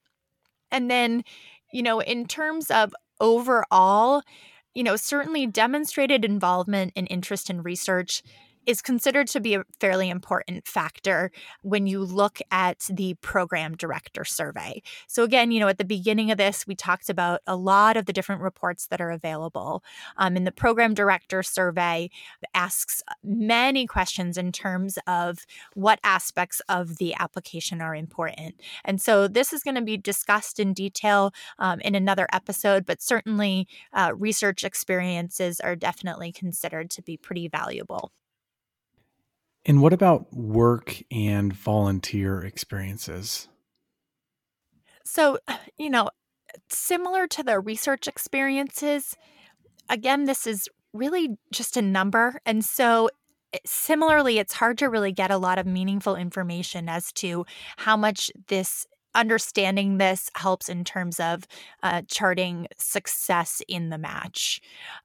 [0.71, 1.25] And then
[1.73, 4.23] you know in terms of overall
[4.75, 8.23] you know certainly demonstrated involvement and interest in research
[8.67, 11.31] is considered to be a fairly important factor
[11.63, 14.83] when you look at the program director survey.
[15.07, 18.07] So, again, you know, at the beginning of this, we talked about a lot of
[18.07, 19.83] the different reports that are available.
[20.17, 22.11] Um, and the program director survey
[22.55, 28.61] asks many questions in terms of what aspects of the application are important.
[28.85, 33.01] And so, this is going to be discussed in detail um, in another episode, but
[33.01, 38.13] certainly uh, research experiences are definitely considered to be pretty valuable.
[39.67, 43.49] And what about work and volunteer experiences?
[45.05, 45.39] So,
[45.77, 46.09] you know,
[46.71, 49.17] similar to the research experiences,
[49.91, 52.41] again, this is really just a number.
[52.47, 53.11] And so,
[53.53, 57.45] eh, similarly, it's hard to really get a lot of meaningful information as to
[57.77, 61.47] how much this understanding this helps in terms of
[61.83, 64.61] uh, charting success in the match.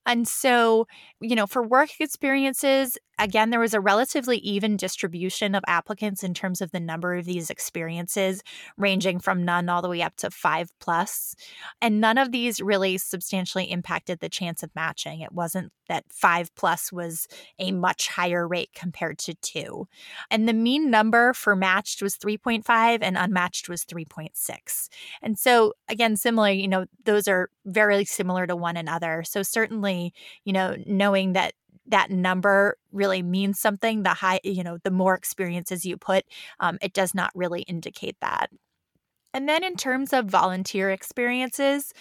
[0.06, 0.88] And so,
[1.20, 6.34] you know, for work experiences, again, there was a relatively even distribution of applicants in
[6.34, 8.42] terms of the number of these experiences,
[8.78, 11.36] ranging from none all the way up to five plus.
[11.82, 15.22] And none of these really substantially impacted the chance of matching.
[15.22, 17.28] It wasn't that five plus was
[17.60, 19.88] a much higher rate compared to two.
[20.30, 24.90] And the mean number for matched was 3.5 and unmatched was 3.6.
[25.22, 29.24] And so, again, similarly, you know, those are very similar to one another.
[29.24, 30.14] So, certainly,
[30.46, 31.54] you know, knowing that
[31.88, 36.24] that number really means something the high you know the more experiences you put
[36.60, 38.50] um, it does not really indicate that
[39.34, 41.94] and then in terms of volunteer experiences,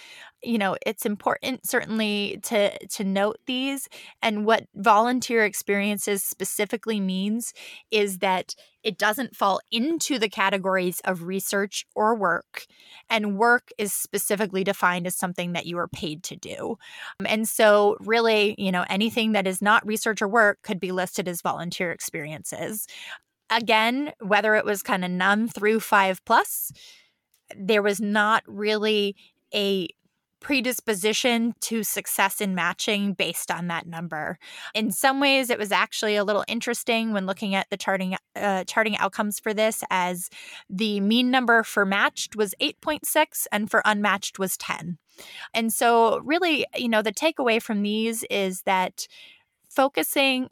[0.42, 3.88] you know, it's important certainly to to note these
[4.22, 7.52] and what volunteer experiences specifically means
[7.90, 12.66] is that it doesn't fall into the categories of research or work
[13.10, 16.78] and work is specifically defined as something that you are paid to do.
[17.26, 21.28] And so really, you know, anything that is not research or work could be listed
[21.28, 22.86] as volunteer experiences.
[23.50, 26.70] Again, whether it was kind of none through 5 plus,
[27.56, 29.16] there was not really
[29.54, 29.88] a
[30.40, 34.38] predisposition to success in matching based on that number.
[34.74, 38.64] In some ways, it was actually a little interesting when looking at the charting uh,
[38.64, 40.30] charting outcomes for this, as
[40.68, 44.98] the mean number for matched was 8.6 and for unmatched was 10.
[45.52, 49.06] And so, really, you know, the takeaway from these is that
[49.68, 50.48] focusing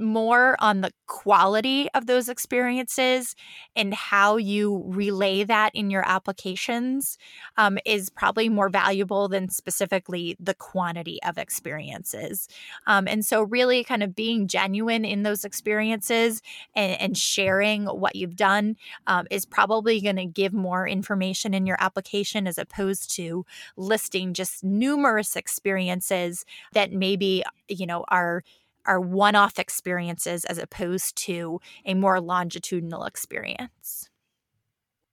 [0.00, 3.34] more on the quality of those experiences
[3.76, 7.18] and how you relay that in your applications
[7.56, 12.48] um, is probably more valuable than specifically the quantity of experiences.
[12.86, 16.42] Um, and so, really, kind of being genuine in those experiences
[16.74, 18.76] and, and sharing what you've done
[19.06, 23.44] um, is probably going to give more information in your application as opposed to
[23.76, 28.42] listing just numerous experiences that maybe, you know, are
[28.86, 34.08] are one off experiences as opposed to a more longitudinal experience.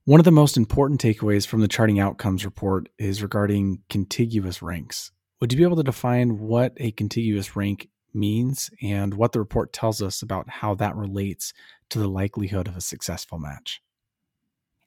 [0.05, 5.11] One of the most important takeaways from the charting outcomes report is regarding contiguous ranks.
[5.41, 9.73] Would you be able to define what a contiguous rank means and what the report
[9.73, 11.53] tells us about how that relates
[11.89, 13.81] to the likelihood of a successful match?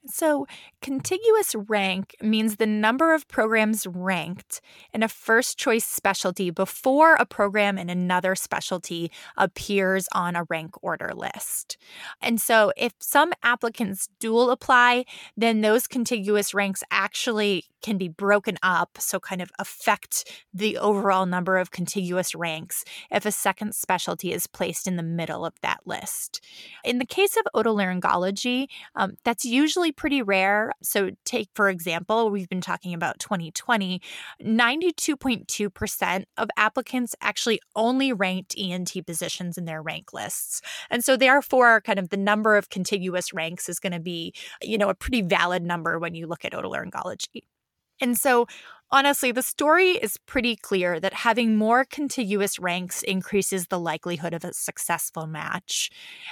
[0.07, 0.47] So,
[0.81, 4.59] contiguous rank means the number of programs ranked
[4.95, 10.71] in a first choice specialty before a program in another specialty appears on a rank
[10.81, 11.77] order list.
[12.19, 15.05] And so, if some applicants dual apply,
[15.37, 21.25] then those contiguous ranks actually can be broken up, so kind of affect the overall
[21.25, 25.79] number of contiguous ranks if a second specialty is placed in the middle of that
[25.85, 26.41] list.
[26.83, 30.71] In the case of otolaryngology, um, that's usually pretty rare.
[30.81, 34.01] So, take for example, we've been talking about 2020,
[34.41, 40.61] 92.2% of applicants actually only ranked ENT positions in their rank lists.
[40.89, 44.77] And so, therefore, kind of the number of contiguous ranks is going to be, you
[44.77, 47.43] know, a pretty valid number when you look at otolaryngology.
[48.01, 48.47] And so
[48.93, 54.43] Honestly, the story is pretty clear that having more contiguous ranks increases the likelihood of
[54.43, 55.89] a successful match.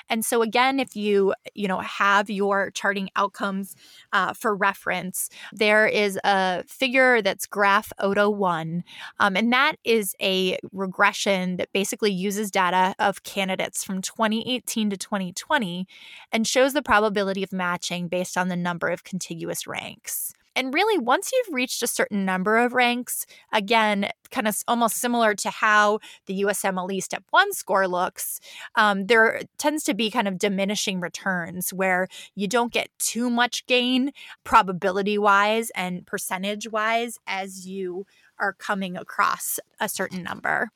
[0.10, 3.78] And so again, if you, you know, have your charting outcomes
[4.12, 8.84] uh, for reference, there is a figure that's graph OTO 1,
[9.22, 14.98] um, and that is a regression that basically uses data of candidates from 2018 to
[14.98, 15.88] 2020
[16.34, 20.34] and shows the probability of matching based on the number of contiguous ranks.
[20.60, 25.34] And really, once you've reached a certain number of ranks, again, kind of almost similar
[25.36, 28.42] to how the USMLE Step 1 score looks,
[28.76, 33.66] um, there tends to be kind of diminishing returns where you don't get too much
[33.68, 34.12] gain
[34.44, 38.06] probability wise and percentage wise as you
[38.38, 40.72] are coming across a certain number.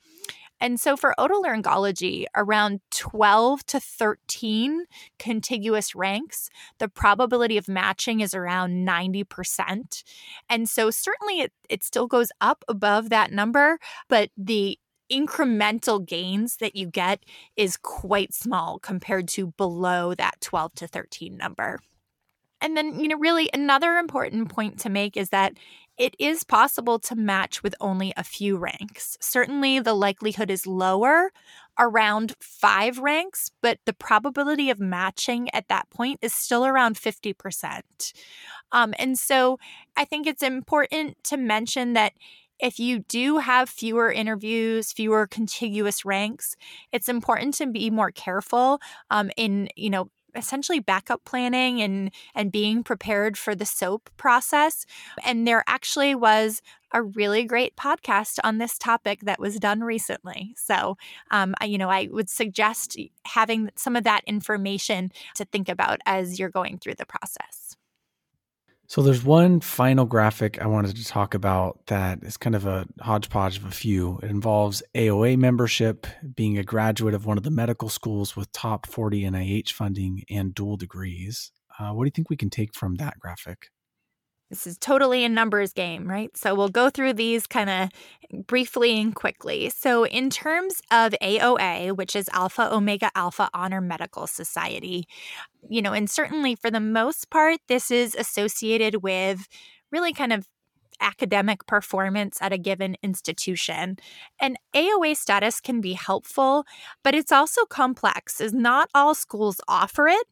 [0.64, 4.86] And so for otolaryngology, around 12 to 13
[5.18, 6.48] contiguous ranks,
[6.78, 10.02] the probability of matching is around 90%.
[10.48, 14.78] And so certainly it, it still goes up above that number, but the
[15.12, 17.24] incremental gains that you get
[17.58, 21.78] is quite small compared to below that 12 to 13 number.
[22.62, 25.52] And then, you know, really another important point to make is that
[25.98, 29.16] it is possible to match with only a few ranks.
[29.20, 31.30] Certainly, the likelihood is lower
[31.78, 37.82] around five ranks, but the probability of matching at that point is still around 50%.
[38.72, 39.58] Um, and so
[39.96, 42.12] I think it's important to mention that
[42.60, 46.54] if you do have fewer interviews, fewer contiguous ranks,
[46.92, 48.80] it's important to be more careful
[49.10, 54.86] um, in, you know, essentially backup planning and and being prepared for the SOAP process.
[55.24, 56.62] And there actually was
[56.92, 60.54] a really great podcast on this topic that was done recently.
[60.56, 60.96] So,
[61.32, 66.00] um, I, you know, I would suggest having some of that information to think about
[66.06, 67.73] as you're going through the process.
[68.86, 72.86] So there's one final graphic I wanted to talk about that is kind of a
[73.00, 74.18] hodgepodge of a few.
[74.22, 78.86] It involves AOA membership, being a graduate of one of the medical schools with top
[78.86, 81.50] 40 NIH funding and dual degrees.
[81.78, 83.70] Uh, what do you think we can take from that graphic?
[84.54, 86.34] This is totally a numbers game, right?
[86.36, 89.68] So we'll go through these kind of briefly and quickly.
[89.68, 95.08] So, in terms of AOA, which is Alpha Omega Alpha Honor Medical Society,
[95.68, 99.48] you know, and certainly for the most part, this is associated with
[99.90, 100.46] really kind of
[101.00, 103.96] academic performance at a given institution.
[104.40, 106.64] And AOA status can be helpful,
[107.02, 110.26] but it's also complex, as not all schools offer it.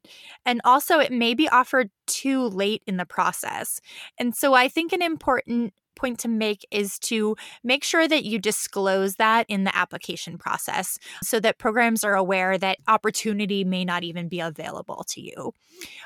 [0.45, 3.81] And also, it may be offered too late in the process.
[4.19, 5.73] And so, I think an important
[6.03, 10.99] point to make is to make sure that you disclose that in the application process
[11.23, 15.55] so that programs are aware that opportunity may not even be available to you.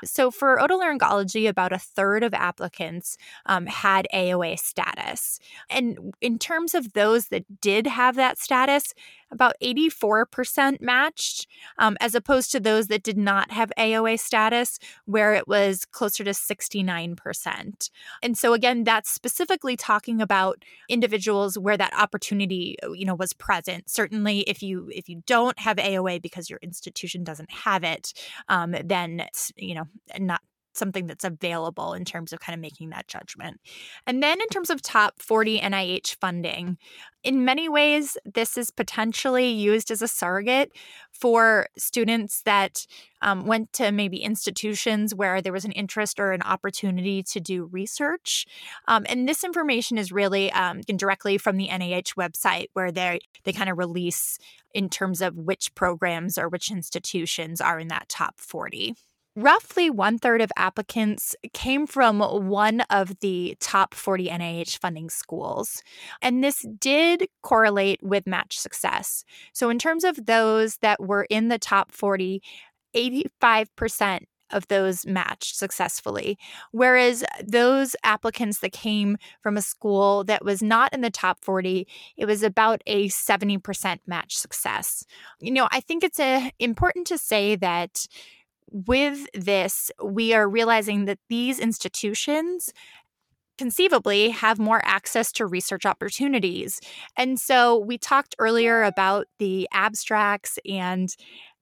[0.05, 3.17] So, for otolaryngology, about a third of applicants
[3.47, 5.41] um, had AOA status.
[5.71, 8.95] And in terms of those that did have that status,
[9.31, 11.47] about 84% matched,
[11.79, 16.25] um, as opposed to those that did not have AOA status, where it was closer
[16.25, 17.91] to 69%.
[18.23, 23.33] And so, again, that's specifically talking about individuals where that opportunity, uh, you know, was
[23.33, 23.91] present.
[23.91, 28.13] Certainly, if you if you don't have AOA because your institution doesn't have it,
[28.49, 29.85] um, then it's you know
[30.19, 30.41] not
[30.77, 33.61] something that's available in terms of kind of making that judgment.
[34.07, 36.79] And then in terms of top 40 NIH funding,
[37.27, 40.71] in many ways, this is potentially used as a surrogate
[41.11, 42.87] for students that
[43.21, 47.65] um, went to maybe institutions where there was an interest or an opportunity to do
[47.65, 48.47] research.
[48.87, 53.53] Um, and this information is really um, directly from the NIH website, where they they
[53.53, 54.39] kind of release
[54.73, 58.95] in terms of which programs or which institutions are in that top 40.
[59.39, 65.83] Roughly one third of applicants came from one of the top 40 NIH funding schools.
[66.23, 69.25] And this did correlate with match success.
[69.53, 72.43] So, in terms of those that were in the top 40,
[72.97, 74.21] 85%
[74.51, 76.39] of those matched successfully.
[76.71, 81.87] Whereas those applicants that came from a school that was not in the top 40,
[82.17, 85.05] it was about a 70% match success.
[85.41, 88.07] You know, I think it's a, uh, important to say that
[88.71, 92.73] with this, we are realizing that these institutions
[93.59, 96.79] conceivably have more access to research opportunities.
[97.17, 101.09] And so we talked earlier about the abstracts and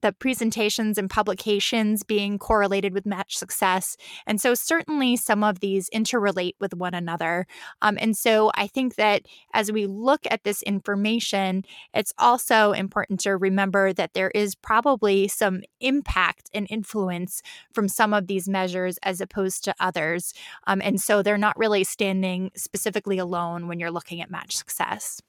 [0.05, 3.97] the presentations and publications being correlated with match success.
[4.27, 7.47] And so, certainly, some of these interrelate with one another.
[7.81, 9.23] Um, and so, I think that
[9.55, 15.27] as we look at this information, it's also important to remember that there is probably
[15.27, 17.41] some impact and influence
[17.73, 20.35] from some of these measures as opposed to others.
[20.67, 25.23] Um, and so, they're not really standing specifically alone when you're looking at match success.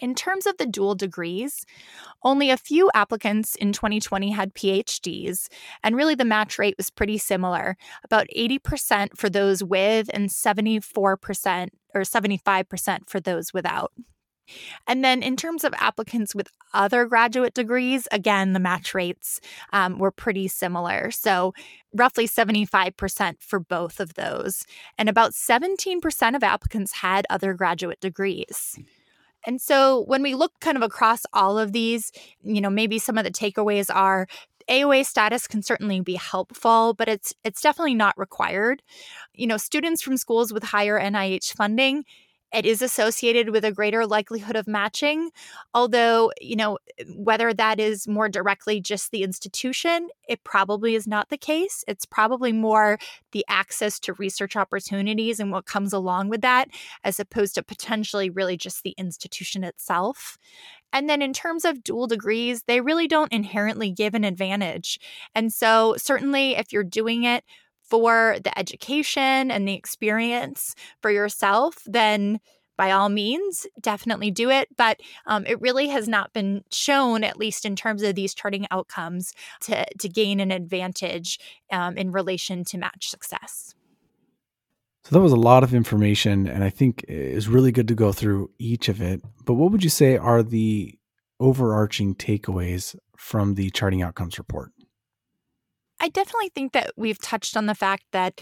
[0.00, 1.66] In terms of the dual degrees,
[2.22, 5.48] only a few applicants in 2020 had PhDs,
[5.82, 11.68] and really the match rate was pretty similar about 80% for those with, and 74%
[11.94, 13.92] or 75% for those without.
[14.86, 19.40] And then, in terms of applicants with other graduate degrees, again, the match rates
[19.72, 21.10] um, were pretty similar.
[21.10, 21.52] So,
[21.94, 24.64] roughly 75% for both of those.
[24.96, 28.78] And about 17% of applicants had other graduate degrees.
[29.46, 32.12] And so when we look kind of across all of these,
[32.42, 34.26] you know, maybe some of the takeaways are
[34.68, 38.82] AOA status can certainly be helpful, but it's it's definitely not required.
[39.34, 42.04] You know, students from schools with higher NIH funding
[42.52, 45.30] it is associated with a greater likelihood of matching.
[45.74, 51.06] Although, you know, eh, whether that is more directly just the institution, it probably is
[51.06, 51.84] not the case.
[51.86, 52.98] It's probably more
[53.32, 56.68] the access to research opportunities and what comes along with that,
[57.04, 60.38] as opposed to potentially really just the institution itself.
[60.92, 64.98] And then in terms of dual degrees, they really don't inherently give an advantage.
[65.34, 67.44] And so, certainly, if you're doing it
[67.88, 72.40] for the education and the experience for yourself, then
[72.76, 74.68] by all means, definitely do it.
[74.76, 78.66] But um, it really has not been shown, at least in terms of these charting
[78.70, 79.32] outcomes,
[79.62, 81.40] to, to gain an advantage
[81.72, 83.74] um, in relation to match success.
[85.04, 88.12] So that was a lot of information, and I think it's really good to go
[88.12, 89.22] through each of it.
[89.44, 90.98] But what would you say are the
[91.40, 94.70] overarching takeaways from the charting outcomes report?
[96.00, 98.40] I definitely think that we've touched on the fact that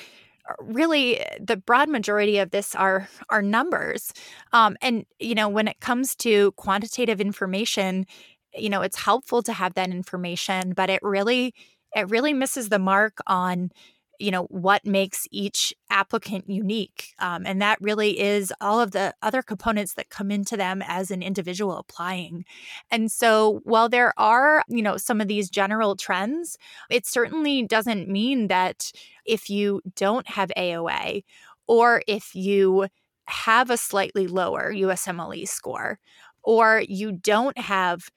[0.48, 4.12] uh, really the broad majority of this are are numbers.
[4.52, 8.07] Um, and you know when it comes to quantitative information
[8.54, 11.54] you know it's helpful to have that information but it really
[11.94, 13.70] it really misses the mark on
[14.18, 19.14] you know what makes each applicant unique um, and that really is all of the
[19.22, 22.44] other components that come into them as an individual applying.
[22.90, 26.56] And so while there are you know some of these general trends
[26.90, 28.90] it certainly doesn't mean that
[29.24, 31.22] if you don't have aoa
[31.66, 32.86] or if you
[33.26, 35.98] have a slightly lower usmle score
[36.42, 38.08] or you don't have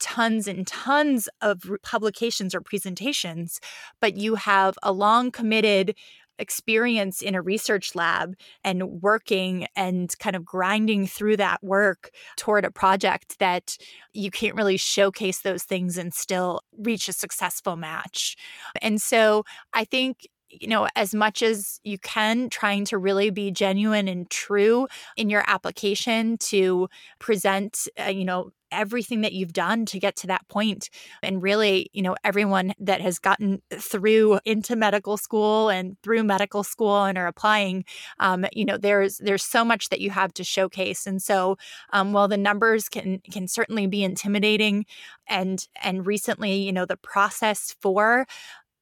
[0.00, 3.60] tons and tons of publications or presentations,
[4.00, 5.94] but you have a long committed
[6.38, 8.34] experience in a research lab
[8.64, 13.76] and working and kind of grinding through that work toward a project that
[14.12, 18.36] you can't really showcase those things and still reach a successful match.
[18.80, 19.44] And so
[19.74, 24.28] I think you know, as much as you can, trying to really be genuine and
[24.30, 26.88] true in your application to
[27.18, 30.90] present, uh, you know, everything that you've done to get to that point.
[31.22, 36.62] And really you know everyone that has gotten through into medical school and through medical
[36.62, 37.84] school and are applying
[38.20, 41.06] um, you know there's there's so much that you have to showcase.
[41.06, 41.56] And so
[41.92, 44.86] um, while the numbers can can certainly be intimidating
[45.26, 48.26] and and recently you know the process for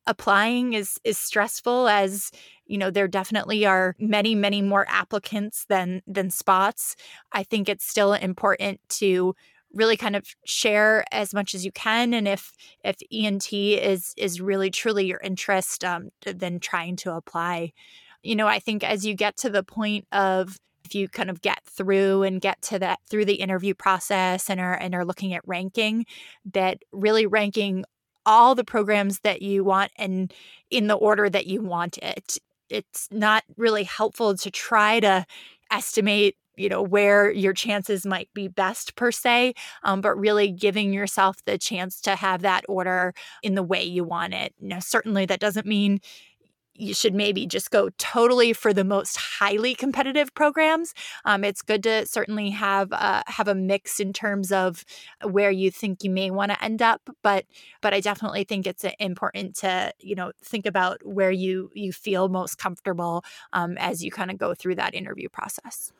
[0.06, 2.30] applying is is stressful as
[2.66, 6.96] you know there definitely are many many more applicants than than spots.
[7.32, 9.34] I think it's still important to
[9.72, 12.52] really kind of share as much as you can and if
[12.84, 17.72] if ent is is really truly your interest um, then trying to apply.
[18.22, 21.42] You know i think as you get to the point of if you kind of
[21.42, 25.34] get through and get to that through the interview process and are and are looking
[25.34, 26.06] at ranking
[26.54, 27.84] that really ranking
[28.26, 30.32] all the programs that you want and
[30.70, 32.38] in the order that you want it.
[32.68, 35.24] It's not really helpful to try to
[35.70, 39.52] estimate you know where your chances might be best per se
[39.82, 43.12] um, but really giving yourself the chance to have that order
[43.42, 46.00] in the way you want it now certainly that doesn't mean
[46.78, 50.94] you should maybe just go totally for the most highly competitive programs.
[51.24, 54.84] Um, it's good to certainly have uh, have a mix in terms of
[55.22, 57.44] where you think you may want to end up, but
[57.80, 62.28] but I definitely think it's important to you know think about where you you feel
[62.28, 65.92] most comfortable um, as you kind of go through that interview process.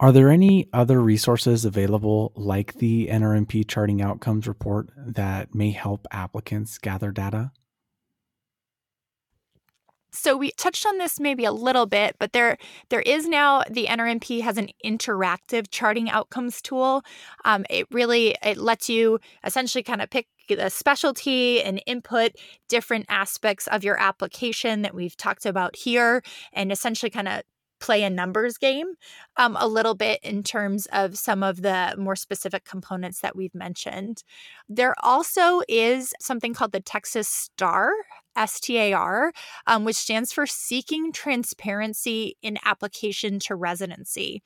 [0.00, 6.06] Are there any other resources available like the NRMP Charting Outcomes Report that may help
[6.10, 7.52] applicants gather data?
[10.24, 12.56] So we touched on this maybe a little bit, but there
[12.88, 17.02] there is now the NRMP has an interactive charting outcomes tool.
[17.44, 22.32] Um, it really it lets you essentially kind of pick a specialty and input
[22.70, 26.22] different aspects of your application that we've talked about here,
[26.54, 27.42] and essentially kind of
[27.84, 28.94] play a numbers game
[29.36, 33.54] um, a little bit in terms of some of the more specific components that we've
[33.54, 34.24] mentioned.
[34.70, 37.92] There also is something called the Texas STAR
[38.46, 39.32] STAR,
[39.66, 44.42] um, which stands for Seeking Transparency in Application to Residency.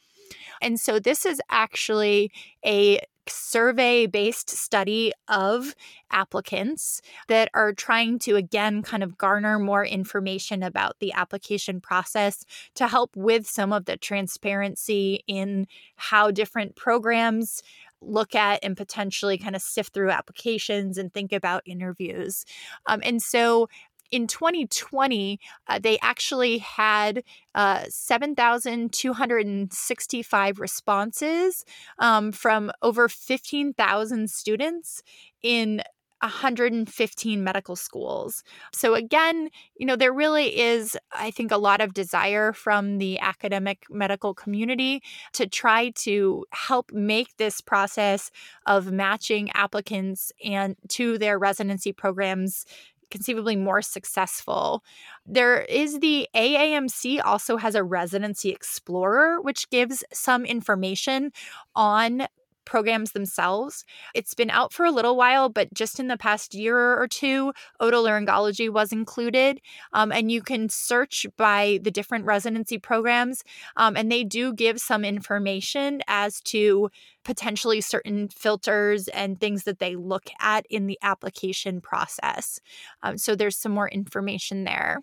[0.60, 2.32] And so this is actually
[2.66, 5.74] a survey based study of
[6.10, 12.44] applicants that are trying to, again, kind of garner more information about the application process
[12.74, 15.66] to help with some of the transparency in
[15.96, 17.62] how different programs
[18.00, 22.44] look at and potentially kind of sift through applications and think about interviews.
[22.86, 23.68] Um, and so
[24.10, 27.22] in 2020, uh, they actually had
[27.54, 31.64] uh, 7,265 responses
[31.98, 35.02] um, from over 15,000 students
[35.42, 35.82] in
[36.20, 38.42] 115 medical schools.
[38.72, 43.20] So, again, you know, there really is, I think, a lot of desire from the
[43.20, 45.02] academic medical community
[45.34, 48.30] to try to help make this process
[48.66, 52.66] of matching applicants and to their residency programs
[53.10, 54.84] conceivably more successful.
[55.26, 61.32] There is the AAMC also has a residency explorer, which gives some information
[61.74, 62.26] on
[62.68, 63.84] programs themselves.
[64.14, 67.52] It's been out for a little while, but just in the past year or two,
[67.80, 69.60] otolaryngology was included.
[69.94, 73.42] Um, and you can search by the different residency programs,
[73.76, 76.90] um, and they do give some information as to
[77.24, 82.60] potentially certain filters and things that they look at in the application process.
[83.02, 85.00] Um, so there's some more information there.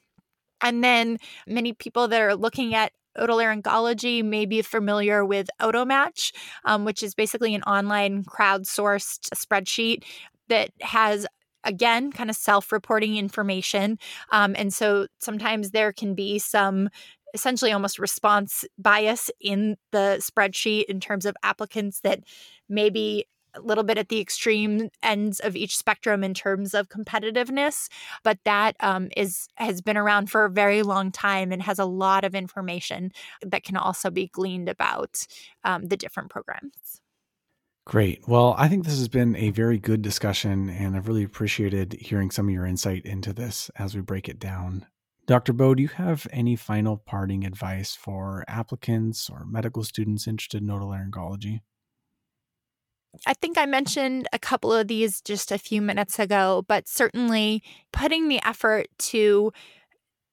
[0.62, 6.32] And then many people that are looking at otolaryngology may be familiar with Otomatch,
[6.66, 10.04] um, which is basically an online crowdsourced spreadsheet
[10.50, 11.26] that has
[11.66, 13.98] again, kind of self reporting information.
[14.32, 16.90] Um, and so sometimes there can be some
[17.34, 22.22] essentially almost response bias in the spreadsheet in terms of applicants that
[22.70, 23.26] maybe
[23.56, 27.90] a little bit at the extreme ends of each spectrum in terms of competitiveness,
[28.24, 31.86] but that um, is has been around for a very long time and has a
[31.86, 35.26] lot of information that can also be gleaned about
[35.64, 37.02] um, the different programs.
[37.86, 38.28] Great.
[38.28, 42.32] Well, I think this has been a very good discussion, and I've really appreciated hearing
[42.32, 44.88] some of your insight into this as we break it down.
[45.28, 45.54] Dr.
[45.54, 50.68] Bowe, do you have any final parting advice for applicants or medical students interested in
[50.70, 51.62] otolaryngology?
[53.26, 57.64] I think I mentioned a couple of these just a few minutes ago, but certainly
[57.92, 59.52] putting the effort to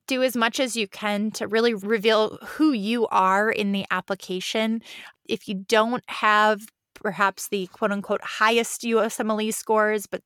[0.06, 4.82] do as much as you can to really reveal who you are in the application.
[5.28, 6.62] If you don't have
[6.94, 10.22] perhaps the quote unquote highest USMLE scores, but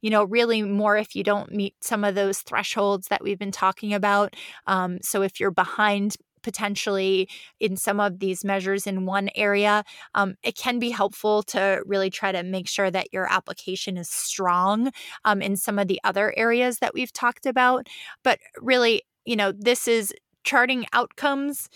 [0.00, 3.52] you know, really more if you don't meet some of those thresholds that we've been
[3.52, 4.34] talking about.
[4.66, 7.28] Um, so if you're behind potentially
[7.60, 9.84] in some of these measures in one area,
[10.14, 14.08] um, it can be helpful to really try to make sure that your application is
[14.08, 14.90] strong
[15.24, 17.88] um, in some of the other areas that we've talked about.
[18.22, 20.12] But really, you know, this is
[20.44, 21.68] charting outcomes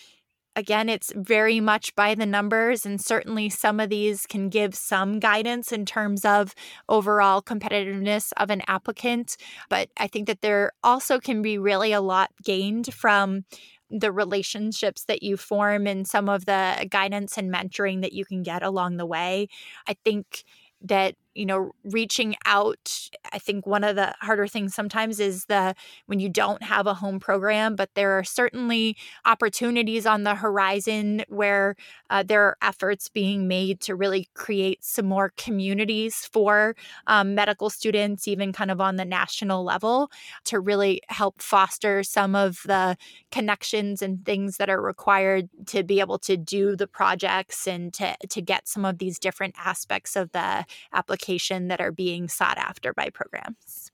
[0.57, 5.19] again, it's very much by the numbers, and certainly some of these can give some
[5.19, 6.55] guidance in terms of
[6.89, 9.37] overall competitiveness of an applicant.
[9.69, 13.45] But I think that there also can be really a lot gained from
[13.93, 18.43] the relationships that you form and some of the guidance and mentoring that you can
[18.43, 19.49] get along the way.
[19.87, 20.45] I think
[20.83, 25.75] that you know reaching out i think one of the harder things sometimes is the
[26.07, 31.23] when you don't have a home program but there are certainly opportunities on the horizon
[31.29, 31.75] where
[32.11, 36.77] uh, there are efforts being made to really create some more communities for
[37.07, 40.11] um, medical students even kind of on the national level
[40.45, 42.97] to really help foster some of the
[43.31, 48.15] connections and things that are required to be able to do the projects and to,
[48.29, 51.22] to get some of these different aspects of the application
[51.69, 53.91] that are being sought after by programs.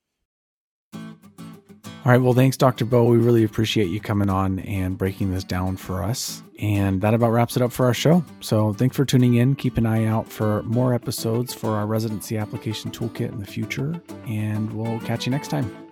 [2.05, 2.23] All right.
[2.23, 2.85] Well, thanks, Dr.
[2.85, 3.05] Bowe.
[3.05, 6.43] We really appreciate you coming on and breaking this down for us.
[6.59, 8.25] And that about wraps it up for our show.
[8.41, 9.55] So thanks for tuning in.
[9.57, 14.01] Keep an eye out for more episodes for our residency application toolkit in the future.
[14.27, 15.88] And we'll catch you next time.